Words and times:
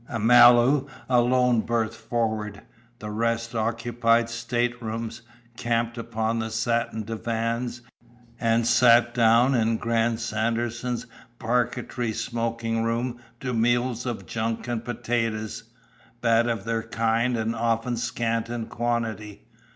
Amalu 0.09 0.87
alone 1.07 1.61
berthed 1.61 1.93
forward; 1.93 2.63
the 2.97 3.11
rest 3.11 3.53
occupied 3.53 4.31
staterooms, 4.31 5.21
camped 5.57 5.95
upon 5.95 6.39
the 6.39 6.49
satin 6.49 7.03
divans, 7.03 7.81
and 8.39 8.65
sat 8.65 9.13
down 9.13 9.53
in 9.53 9.77
Grant 9.77 10.19
Sanderson's 10.19 11.05
parquetry 11.37 12.13
smoking 12.13 12.81
room 12.81 13.19
to 13.41 13.53
meals 13.53 14.07
of 14.07 14.25
junk 14.25 14.67
and 14.67 14.83
potatoes, 14.83 15.65
bad 16.19 16.47
of 16.49 16.63
their 16.65 16.81
kind 16.81 17.37
and 17.37 17.55
often 17.55 17.95
scant 17.95 18.49
in 18.49 18.65
quantity. 18.65 19.43